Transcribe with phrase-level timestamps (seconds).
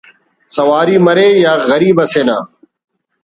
[0.55, 2.37] سواری مرے یا غریب اسے نا